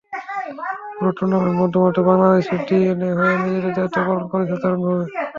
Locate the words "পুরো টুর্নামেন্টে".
0.95-1.59